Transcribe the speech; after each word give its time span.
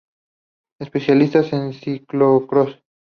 Especialista 0.79 1.43
en 1.55 1.73
Ciclocross. 1.75 2.79